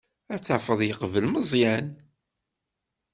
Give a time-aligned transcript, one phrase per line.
[0.33, 1.87] Ad tafeḍ yeqbel Meẓyan.